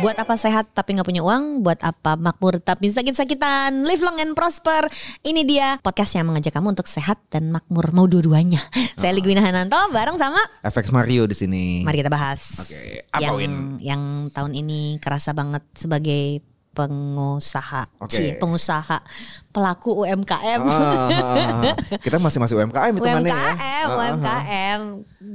Buat 0.00 0.16
apa 0.16 0.32
sehat 0.40 0.72
tapi 0.72 0.96
nggak 0.96 1.04
punya 1.04 1.20
uang? 1.20 1.60
Buat 1.60 1.84
apa 1.84 2.16
makmur 2.16 2.56
tapi 2.56 2.88
sakit-sakitan? 2.88 3.84
Live 3.84 4.00
long 4.00 4.16
and 4.16 4.32
prosper. 4.32 4.88
Ini 5.20 5.44
dia 5.44 5.76
podcast 5.84 6.16
yang 6.16 6.32
mengajak 6.32 6.56
kamu 6.56 6.72
untuk 6.72 6.88
sehat 6.88 7.20
dan 7.28 7.52
makmur 7.52 7.92
mau 7.92 8.08
dua-duanya. 8.08 8.64
Saya 9.00 9.12
Ligwina 9.12 9.44
Hananto 9.44 9.76
bareng 9.92 10.16
sama 10.16 10.40
FX 10.64 10.88
Mario 10.88 11.28
di 11.28 11.36
sini. 11.36 11.64
Mari 11.84 12.00
kita 12.00 12.08
bahas. 12.08 12.64
Oke, 12.64 13.04
apa 13.12 13.20
yang 13.20 13.36
Win? 13.36 13.52
yang 13.84 14.02
tahun 14.32 14.56
ini 14.56 14.96
kerasa 15.04 15.36
banget 15.36 15.60
sebagai 15.76 16.40
pengusaha. 16.72 17.84
Cie, 18.08 18.40
pengusaha 18.40 19.04
pelaku 19.50 20.06
UMKM. 20.06 20.60
Ah, 20.64 21.74
kita 22.04 22.16
masih 22.22 22.38
masih 22.40 22.54
UMKM 22.56 22.94
itu 22.96 23.04
UMKM, 23.04 23.26
ya. 23.26 23.36
Ah, 23.36 23.54
ah, 23.58 23.84
UMKM. 24.00 24.80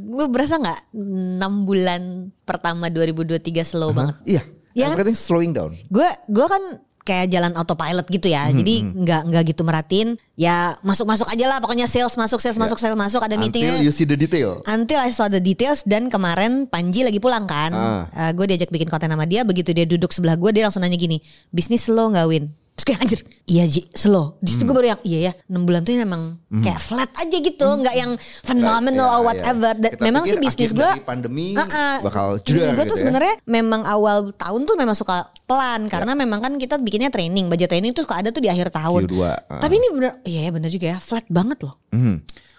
Lu 0.10 0.26
berasa 0.32 0.58
nggak 0.58 0.96
6 0.96 1.68
bulan 1.70 2.32
pertama 2.48 2.90
2023 2.90 3.62
slow 3.62 3.92
ah. 3.92 3.94
banget? 3.94 4.16
Iya. 4.26 4.55
Iya 4.76 4.92
kan? 4.92 5.00
Everything 5.00 5.18
slowing 5.18 5.56
down. 5.56 5.72
Gue 5.88 6.06
gue 6.28 6.46
kan 6.46 6.84
kayak 7.06 7.30
jalan 7.30 7.54
autopilot 7.54 8.10
gitu 8.10 8.28
ya. 8.28 8.50
Hmm, 8.50 8.58
Jadi 8.60 8.76
nggak 8.82 9.22
nggak 9.30 9.44
gitu 9.56 9.62
merhatiin. 9.64 10.20
Ya 10.36 10.76
masuk-masuk 10.82 11.30
aja 11.30 11.46
lah 11.48 11.62
pokoknya 11.62 11.88
sales 11.88 12.18
masuk 12.18 12.42
sales 12.42 12.58
masuk 12.58 12.76
sales 12.76 12.98
masuk 12.98 13.22
ada 13.24 13.38
meetingnya. 13.38 13.78
Until 13.78 13.86
you 13.88 13.94
see 13.94 14.04
the 14.04 14.18
detail. 14.18 14.60
Until 14.66 15.00
I 15.00 15.14
saw 15.14 15.32
the 15.32 15.40
details 15.40 15.86
dan 15.86 16.10
kemarin 16.10 16.68
Panji 16.68 17.06
lagi 17.06 17.22
pulang 17.22 17.48
kan, 17.48 17.72
Ah. 17.72 18.34
gue 18.34 18.46
diajak 18.46 18.68
bikin 18.68 18.90
konten 18.90 19.08
sama 19.08 19.24
dia. 19.24 19.46
Begitu 19.46 19.72
dia 19.72 19.86
duduk 19.88 20.12
sebelah 20.12 20.36
gue, 20.36 20.50
dia 20.52 20.68
langsung 20.68 20.84
nanya 20.84 20.98
gini, 20.98 21.22
bisnis 21.54 21.88
slow 21.88 22.12
nggak 22.12 22.28
Win? 22.28 22.52
Terus 22.76 22.86
kayak 22.86 23.00
anjir, 23.02 23.20
iya 23.48 23.64
Ji, 23.66 23.88
slow. 23.90 24.36
Di 24.44 24.52
situ 24.52 24.68
gue 24.68 24.76
baru 24.76 24.88
yang 24.92 25.02
iya 25.08 25.20
ya, 25.26 25.34
6 25.48 25.64
bulan 25.64 25.82
tuh 25.82 25.96
emang 25.96 26.24
kayak 26.54 26.76
flat 26.78 27.08
aja 27.16 27.38
gitu, 27.40 27.68
nggak 27.72 27.96
yang 27.96 28.12
phenomenal 28.44 29.08
Iya, 29.08 29.16
or 29.16 29.22
iya. 29.22 29.28
whatever. 29.32 29.72
Dan 29.74 29.92
Kita 29.96 30.04
memang 30.04 30.24
sih 30.28 30.36
bisnis 30.36 30.72
gue, 30.76 30.92
pandemi 31.02 31.56
Uh-uh. 31.56 31.98
bakal 32.04 32.36
bisnis 32.36 32.52
jedar 32.60 32.76
gue 32.76 32.84
gitu 32.84 32.84
tuh 32.86 32.96
ya. 32.96 33.02
sebenarnya 33.08 33.34
memang 33.48 33.82
awal 33.86 34.36
tahun 34.36 34.68
tuh 34.68 34.76
memang 34.76 34.92
suka 34.92 35.24
pelan 35.46 35.88
karena 35.88 36.12
Iya. 36.12 36.22
memang 36.22 36.40
kan 36.42 36.54
kita 36.56 36.76
bikinnya 36.78 37.08
training, 37.08 37.48
budget 37.48 37.70
training 37.70 37.94
tuh 37.94 38.04
suka 38.04 38.20
ada 38.20 38.30
tuh 38.30 38.42
di 38.42 38.50
akhir 38.50 38.70
tahun. 38.70 39.06
Q2, 39.06 39.16
uh. 39.22 39.34
Tapi 39.58 39.74
ini 39.76 39.88
bener, 39.90 40.12
iya 40.24 40.42
ya 40.44 40.52
bener 40.52 40.70
juga 40.70 40.88
ya, 40.92 40.98
flat 40.98 41.26
banget 41.26 41.62
loh. 41.62 41.78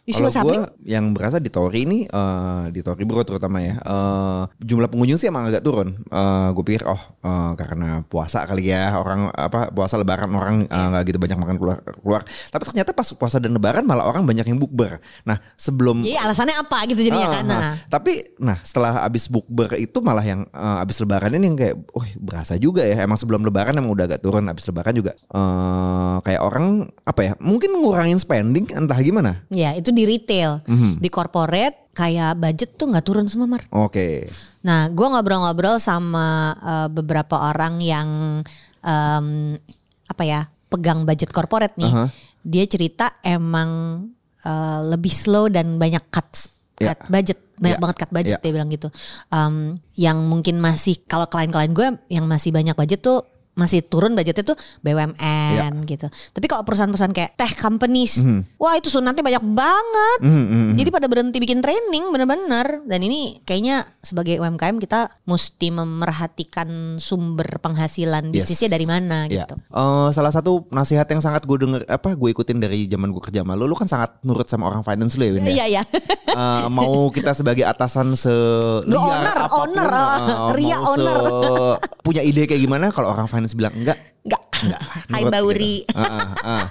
See 0.07 0.15
Kalau 0.15 0.31
gue 0.31 0.63
yang 0.87 1.11
berasa 1.11 1.43
di 1.43 1.51
Tori 1.51 1.83
ini 1.83 2.07
eh, 2.07 2.65
di 2.71 2.79
Tori 2.79 3.03
Bro 3.03 3.27
terutama 3.27 3.59
ya 3.59 3.75
eh, 3.75 4.43
jumlah 4.63 4.87
pengunjung 4.87 5.19
sih 5.19 5.27
emang 5.27 5.51
agak 5.51 5.67
turun. 5.67 5.99
gue 6.55 6.63
pikir 6.63 6.87
oh 6.87 7.03
eh, 7.27 7.51
karena 7.59 8.07
puasa 8.07 8.47
kali 8.47 8.71
ya 8.71 8.95
orang 8.95 9.35
apa 9.35 9.75
puasa 9.75 9.99
Lebaran 9.99 10.31
orang 10.31 10.63
eh, 10.63 10.71
Iya. 10.71 10.87
nggak 10.95 11.03
gitu 11.11 11.19
banyak 11.19 11.39
makan 11.43 11.57
keluar 11.59 11.83
keluar. 11.83 12.23
Tapi 12.23 12.63
ternyata 12.63 12.95
pas 12.95 13.11
puasa 13.11 13.43
dan 13.43 13.51
Lebaran 13.51 13.83
malah 13.83 14.07
orang 14.07 14.23
banyak 14.23 14.47
yang 14.47 14.63
bukber. 14.63 15.03
Nah 15.27 15.43
sebelum 15.59 16.07
Jadi 16.07 16.15
alasannya 16.15 16.55
apa 16.55 16.79
gitu 16.87 17.01
jadinya 17.03 17.27
Ah, 17.27 17.35
kan? 17.35 17.45
ah. 17.45 17.51
Nah. 17.51 17.75
Tapi 17.91 18.13
nah 18.39 18.59
setelah 18.63 19.03
abis 19.03 19.27
bukber 19.27 19.75
itu 19.75 19.99
malah 19.99 20.23
yang 20.23 20.47
eh, 20.47 20.83
abis 20.87 21.03
lebaran 21.03 21.35
ini 21.35 21.51
yang 21.51 21.59
kayak, 21.59 21.75
oh 21.91 22.07
berasa 22.23 22.55
juga 22.55 22.76
ya. 22.83 23.01
Emang 23.01 23.17
sebelum 23.17 23.41
lebaran 23.41 23.79
emang 23.79 23.95
udah 23.95 24.05
agak 24.05 24.21
turun. 24.21 24.45
Abis 24.45 24.67
lebaran 24.67 24.93
juga 24.93 25.13
eh, 25.15 26.17
kayak 26.21 26.43
orang 26.43 26.85
apa 27.05 27.21
ya? 27.23 27.33
Mungkin 27.39 27.73
ngurangin 27.79 28.19
spending 28.19 28.69
entah 28.73 28.99
gimana. 28.99 29.47
Ya 29.49 29.73
itu 29.73 29.95
di 29.95 30.05
retail, 30.05 30.61
Mhm. 30.67 30.99
di 30.99 31.09
corporate 31.09 31.89
kayak 31.97 32.37
budget 32.37 32.77
tuh 32.77 32.93
nggak 32.93 33.05
turun 33.05 33.25
semua 33.25 33.49
mar. 33.49 33.65
Oke. 33.73 34.29
Nah, 34.61 34.91
gue 34.91 35.07
ngobrol-ngobrol 35.07 35.79
sama 35.79 36.27
eh, 36.59 36.89
beberapa 36.91 37.41
orang 37.47 37.81
yang 37.81 38.09
em, 38.83 39.27
apa 40.07 40.23
ya 40.23 40.41
pegang 40.67 41.07
budget 41.07 41.31
corporate 41.31 41.79
nih. 41.79 41.89
Aha. 41.89 42.07
Dia 42.43 42.65
cerita 42.67 43.17
emang 43.23 44.03
eh, 44.43 44.81
lebih 44.87 45.11
slow 45.11 45.49
dan 45.49 45.79
banyak 45.79 46.05
cut 46.77 46.85
Ya. 46.85 46.93
cut 46.95 47.09
budget, 47.09 47.39
banyak 47.57 47.79
Ya. 47.79 47.83
banget 47.83 47.97
cut 47.97 48.11
budget 48.13 48.37
Ya. 48.37 48.43
dia 48.45 48.53
bilang 48.53 48.69
gitu. 48.69 48.89
Em, 49.33 49.55
yang 49.97 50.19
mungkin 50.29 50.61
masih 50.61 51.01
kalau 51.09 51.25
klien-klien 51.27 51.73
gue 51.73 51.89
yang 52.13 52.29
masih 52.29 52.53
banyak 52.53 52.77
budget 52.77 53.01
tuh 53.01 53.25
masih 53.57 53.81
turun 53.81 54.13
budgetnya 54.13 54.45
tuh 54.45 54.57
BUMN 54.85 55.17
Ya. 55.57 55.73
gitu. 55.89 56.07
Tapi 56.07 56.45
kalau 56.45 56.61
perusahaan-perusahaan 56.63 57.11
kayak 57.11 57.41
tech 57.41 57.57
companies, 57.57 58.21
Mhm. 58.21 58.61
wah 58.61 58.77
itu 58.77 58.93
sunatnya 58.93 59.25
banyak 59.25 59.45
banget. 59.57 60.19
Mhm, 60.21 60.45
mhm. 60.45 60.71
Jadi 60.77 60.89
pada 60.93 61.07
berhenti 61.09 61.41
bikin 61.41 61.65
training 61.65 62.13
bener-bener 62.13 62.85
dan 62.85 63.01
ini 63.01 63.41
kayaknya 63.43 63.89
sebagai 64.05 64.37
UMKM 64.37 64.77
kita 64.77 65.09
mesti 65.25 65.73
memerhatikan 65.73 67.01
sumber 67.01 67.49
penghasilan 67.59 68.29
Yes. 68.29 68.45
bisnisnya 68.45 68.77
dari 68.77 68.85
mana 68.85 69.25
Ya. 69.27 69.49
gitu. 69.49 69.57
Eh, 69.57 70.09
salah 70.13 70.31
satu 70.31 70.69
nasihat 70.69 71.09
yang 71.09 71.25
sangat 71.25 71.49
gue 71.49 71.57
denger 71.57 71.89
apa 71.89 72.13
gue 72.13 72.29
ikutin 72.31 72.61
dari 72.61 72.85
zaman 72.87 73.09
gue 73.09 73.25
kerja 73.25 73.41
sama 73.41 73.57
lu, 73.57 73.65
lu 73.65 73.73
kan 73.73 73.89
sangat 73.89 74.21
nurut 74.21 74.45
sama 74.45 74.69
orang 74.69 74.85
finance 74.85 75.17
lu 75.17 75.25
ya, 75.25 75.33
ya? 75.33 75.49
Iya 75.49 75.65
iya. 75.67 75.83
Eh, 76.37 76.69
mau 76.69 77.09
kita 77.09 77.33
sebagai 77.33 77.65
atasan 77.65 78.13
se 78.13 78.29
owner, 78.85 79.39
owner, 79.49 79.89
uh, 79.89 80.53
Ria 80.53 80.77
owner. 80.77 81.19
Punya 82.07 82.23
ide 82.23 82.47
kayak 82.47 82.63
gimana 82.63 82.95
kalau 82.95 83.11
orang 83.11 83.27
finance 83.27 83.59
bilang 83.59 83.75
enggak 83.75 83.99
Enggak. 84.65 84.81
Hai 85.13 85.23
nurut 85.23 85.33
Bauri. 85.33 85.85
gitu. 85.85 85.97
Ah, 86.01 86.07
ah, 86.09 86.29
ah. 86.45 86.65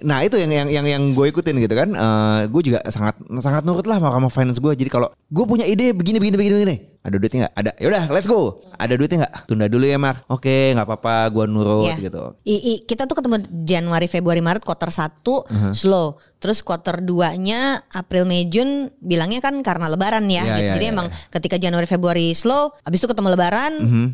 Nah 0.00 0.24
itu 0.24 0.36
yang 0.40 0.52
yang 0.52 0.68
yang 0.68 0.86
yang 0.86 1.02
gue 1.12 1.26
ikutin 1.28 1.56
gitu 1.60 1.74
kan. 1.76 1.88
Eh, 1.92 2.40
gue 2.48 2.62
juga 2.72 2.78
sangat 2.88 3.16
sangat 3.40 3.62
nurut 3.64 3.84
lah 3.84 4.00
sama 4.00 4.28
finance 4.32 4.60
gue. 4.60 4.72
Jadi 4.72 4.90
kalau 4.92 5.08
gue 5.12 5.44
punya 5.44 5.64
ide 5.68 5.92
begini 5.92 6.20
begini 6.20 6.36
begini 6.36 6.54
begini, 6.60 6.76
ada 7.00 7.16
duitnya 7.16 7.38
nggak? 7.42 7.54
Ada. 7.56 7.70
Yaudah, 7.78 8.04
let's 8.08 8.24
go. 8.24 8.60
Ada 8.74 8.92
duitnya 8.94 9.24
nggak? 9.24 9.34
Tunda 9.44 9.66
dulu 9.66 9.84
ya 9.84 9.96
Mark. 9.96 10.20
Oke, 10.26 10.72
nggak 10.72 10.84
apa-apa. 10.84 11.28
Gue 11.28 11.44
nurut 11.46 11.88
Iya. 11.90 11.96
gitu. 12.02 12.24
I- 12.44 12.62
i- 12.70 12.82
kita 12.82 13.04
tuh 13.04 13.16
ketemu 13.16 13.40
Januari, 13.64 14.04
Februari, 14.04 14.38
Maret 14.38 14.60
quarter 14.60 14.88
1 14.88 15.40
Uh-huh. 15.40 15.72
slow. 15.72 16.06
Terus 16.36 16.60
quarter 16.60 17.04
2-nya 17.04 17.84
April, 17.90 18.24
Mei, 18.24 18.48
Jun 18.48 18.88
bilangnya 18.96 19.40
kan 19.40 19.52
karena 19.60 19.88
lebaran 19.88 20.24
ya. 20.24 20.40
Iya, 20.40 20.44
gitu. 20.50 20.60
iya, 20.62 20.72
Jadi 20.72 20.86
iya, 20.88 20.92
emang 20.92 21.06
iya. 21.06 21.28
ketika 21.30 21.56
Januari, 21.56 21.84
Februari 21.84 22.32
slow, 22.32 22.72
habis 22.80 22.96
itu 22.96 23.08
ketemu 23.08 23.28
lebaran 23.30 23.72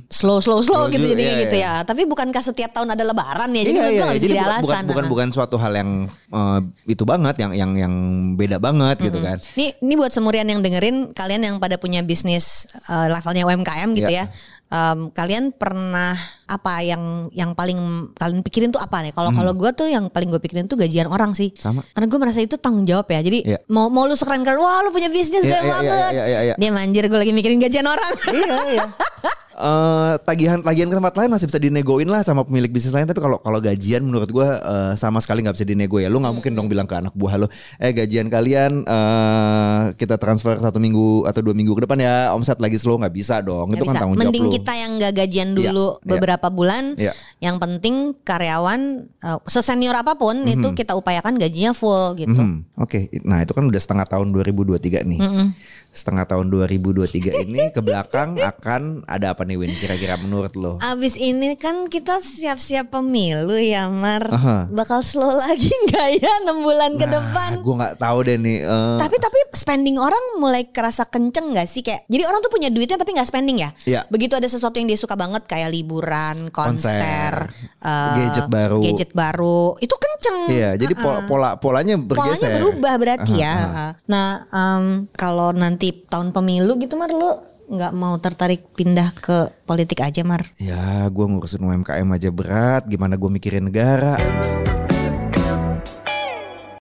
slow 0.09 0.39
slow 0.39 0.59
slow 0.59 0.87
Slow 0.87 0.91
gitu 0.91 1.07
jadinya 1.07 1.35
iya, 1.39 1.43
gitu 1.43 1.57
iya. 1.57 1.73
ya. 1.79 1.87
Tapi 1.87 2.03
bukankah 2.05 2.43
setiap 2.43 2.71
tahun 2.73 2.91
ada 2.93 3.05
lebaran 3.05 3.47
ya? 3.49 3.63
Jadi 3.63 3.71
gue 3.73 3.79
gak 3.79 3.95
bisa 3.95 4.07
Jadi 4.13 4.23
jadi 4.25 4.35
bukan, 4.37 4.47
alasan. 4.49 4.63
bukan 4.63 4.83
bukan 4.85 5.03
Nah. 5.03 5.11
bukan 5.11 5.29
suatu 5.31 5.57
hal 5.57 5.73
yang 5.73 5.91
eh, 6.09 6.59
itu 6.89 7.03
banget, 7.03 7.35
yang 7.39 7.53
yang 7.53 7.71
yang 7.77 7.95
beda 8.35 8.59
banget 8.59 8.97
gitu 9.01 9.19
kan. 9.21 9.39
Nih, 9.55 9.79
ini 9.79 9.95
buat 9.95 10.11
semurian 10.11 10.45
yang 10.45 10.59
dengerin, 10.61 11.15
kalian 11.15 11.43
yang 11.43 11.57
pada 11.57 11.79
punya 11.79 12.03
bisnis 12.03 12.67
eh, 12.79 13.07
levelnya 13.09 13.45
UMKM 13.45 13.91
gitu 13.95 14.09
Iya. 14.09 14.25
ya. 14.25 14.55
Em, 14.67 15.15
kalian 15.15 15.55
pernah 15.55 16.11
apa 16.45 16.83
yang 16.83 17.31
yang 17.31 17.55
paling 17.55 17.79
kalian 18.13 18.43
pikirin 18.43 18.75
tuh 18.75 18.83
apa 18.83 18.99
nih? 18.99 19.15
Kalau 19.15 19.31
kalau 19.31 19.55
gue 19.55 19.71
tuh 19.71 19.87
yang 19.87 20.11
paling 20.11 20.27
gue 20.27 20.43
pikirin 20.43 20.67
tuh 20.67 20.75
gajian 20.75 21.07
orang 21.07 21.31
sih. 21.33 21.55
Sama. 21.55 21.87
Karena 21.95 22.11
gue 22.11 22.19
merasa 22.19 22.43
itu 22.43 22.59
tanggung 22.59 22.83
jawab 22.83 23.07
ya. 23.07 23.23
Jadi 23.23 23.47
Iya. 23.47 23.59
mau 23.71 23.87
mau 23.87 24.05
lu 24.05 24.13
sekeren 24.13 24.43
keren, 24.43 24.59
wah 24.59 24.83
lu 24.83 24.91
punya 24.91 25.07
bisnis 25.07 25.47
Iya, 25.47 25.55
keren 25.55 25.63
iya, 25.63 25.71
iya, 25.71 25.79
banget. 25.87 26.13
iya, 26.13 26.25
iya, 26.27 26.41
iya. 26.43 26.55
Dia 26.59 26.71
manjir 26.75 27.07
gue 27.07 27.15
lagi 27.15 27.31
mikirin 27.31 27.63
gajian 27.63 27.87
orang. 27.87 28.11
iya 28.35 28.55
iya. 28.75 28.87
Eh, 29.57 30.15
tagihan-tagihan 30.21 30.85
ke 30.87 30.97
tempat 30.97 31.17
lain 31.17 31.33
masih 31.33 31.49
bisa 31.49 31.57
dinegoin 31.57 32.05
lah 32.05 32.21
sama 32.21 32.45
pemilik 32.45 32.69
bisnis 32.69 32.93
lain 32.93 33.05
tapi 33.05 33.19
kalau 33.19 33.41
kalau 33.41 33.57
gajian 33.57 34.05
menurut 34.05 34.29
gua 34.29 34.61
eh, 34.61 34.93
sama 34.95 35.17
sekali 35.17 35.41
nggak 35.41 35.57
bisa 35.57 35.65
dinego 35.65 35.97
ya 35.97 36.07
lu 36.07 36.21
nggak 36.21 36.35
mungkin 36.35 36.53
dong 36.53 36.69
bilang 36.69 36.85
ke 36.85 36.93
anak 36.93 37.17
buah 37.17 37.41
lu 37.41 37.49
eh 37.79 37.89
gajian 37.91 38.29
kalian 38.29 38.85
eh, 38.85 39.81
kita 39.97 40.21
transfer 40.21 40.61
satu 40.61 40.77
minggu 40.77 41.25
atau 41.25 41.41
dua 41.41 41.57
minggu 41.57 41.73
ke 41.73 41.83
depan 41.83 41.97
ya 41.97 42.15
omset 42.31 42.61
lagi 42.61 42.77
slow 42.77 43.01
nggak 43.01 43.11
bisa 43.11 43.41
dong 43.41 43.73
Nggak 43.73 43.81
itu 43.81 43.85
kan 43.85 43.95
bisa. 43.97 44.01
tanggung 44.03 44.17
jawab 44.19 44.29
Mending 44.29 44.45
lu 44.45 44.53
kita 44.53 44.73
yang 44.75 44.91
gak 44.99 45.13
gajian 45.17 45.49
Iya, 45.49 45.57
dulu 45.65 45.87
iya. 45.89 46.05
beberapa 46.07 46.47
bulan. 46.51 46.85
Iya. 46.95 47.13
Yang 47.41 47.57
penting 47.57 47.95
karyawan 48.21 48.81
uh, 49.23 49.41
sesenior 49.47 49.97
apa 49.97 50.15
pun 50.15 50.37
Mhm. 50.37 50.53
itu 50.53 50.69
kita 50.75 50.93
upayakan 50.93 51.33
gajinya 51.35 51.73
full 51.73 52.13
gitu. 52.15 52.37
Hmm, 52.37 52.69
Oke, 52.77 53.09
nah 53.23 53.41
itu 53.41 53.51
kan 53.51 53.65
udah 53.65 53.79
setengah 53.79 54.05
tahun 54.05 54.35
2023 54.35 55.01
nih. 55.03 55.21
Setengah 55.89 56.29
tahun 56.29 56.51
2023 56.51 57.09
ini 57.41 57.73
ke 57.73 57.81
belakang 57.81 58.37
akan 58.53 59.07
ada 59.07 59.33
apa 59.33 59.46
nih 59.47 59.57
Win 59.57 59.73
kira-kira 59.73 60.19
menurut 60.19 60.53
lo? 60.53 60.77
Abis 60.81 61.15
ini 61.15 61.55
kan 61.55 61.87
kita 61.87 62.19
siap-siap 62.19 62.91
pemilu 62.91 63.55
ya 63.55 63.87
Mar. 63.87 64.27
Aha. 64.27 64.67
Bakal 64.69 65.01
slow 65.01 65.39
lagi 65.39 65.71
nggak 65.87 66.09
ya 66.19 66.33
6 66.45 66.61
bulan 66.61 66.91
ke 66.95 67.07
depan? 67.07 67.51
gue 67.59 67.75
nggak 67.77 67.97
tahu 67.97 68.19
deh 68.23 68.37
nih. 68.37 68.59
eh, 68.61 68.97
Tapi 68.99 69.17
tapi 69.17 69.39
spending 69.53 69.97
orang 69.97 70.21
mulai 70.37 70.67
kerasa 70.67 71.05
kenceng 71.05 71.51
gak 71.51 71.65
sih 71.65 71.81
kayak 71.81 72.05
jadi 72.07 72.23
orang 72.25 72.41
tuh 72.41 72.51
punya 72.51 72.69
duitnya 72.69 72.97
tapi 72.97 73.13
nggak 73.13 73.27
spending 73.27 73.59
ya. 73.59 73.71
Iya. 73.85 74.01
Begitu 74.07 74.35
ada 74.35 74.47
sesuatu 74.47 74.75
yang 74.75 74.87
dia 74.87 74.97
suka 74.97 75.15
banget 75.15 75.47
kayak 75.47 75.71
liburan, 75.71 76.51
konser, 76.51 77.47
Konser, 77.47 77.55
eh, 77.81 78.15
gadget 78.19 78.49
baru. 78.49 78.79
gadget 78.83 79.11
baru 79.13 79.61
itu 79.79 79.95
kenceng. 79.95 80.39
Iya, 80.49 80.71
jadi 80.75 80.95
po- 80.95 81.23
pola 81.27 81.55
polanya 81.57 81.95
bergeser. 81.95 82.35
Polanya 82.37 82.49
berubah 82.57 82.95
berarti 82.97 83.33
Aha, 83.35 83.41
ya. 83.41 83.55
aha. 83.57 83.89
Nah, 84.07 84.29
em, 84.49 84.85
kalau 85.13 85.51
nanti 85.51 85.93
tahun 86.03 86.31
pemilu 86.31 86.75
gitu 86.77 86.95
Mar 86.95 87.09
lu 87.09 87.31
nggak 87.67 87.93
mau 87.95 88.15
tertarik 88.23 88.71
pindah 88.75 89.11
ke 89.19 89.51
politik 89.67 90.03
aja 90.03 90.23
Mar? 90.23 90.47
Ya, 90.63 91.11
gue 91.11 91.27
ngurusin 91.27 91.63
UMKM 91.63 92.09
aja 92.15 92.31
berat. 92.31 92.87
Gimana 92.87 93.19
gue 93.19 93.31
mikirin 93.31 93.67
negara? 93.69 94.17